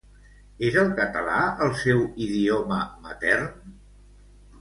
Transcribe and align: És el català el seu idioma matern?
És 0.69 0.77
el 0.83 0.87
català 0.99 1.41
el 1.65 1.75
seu 1.81 2.01
idioma 2.29 2.79
matern? 3.05 3.77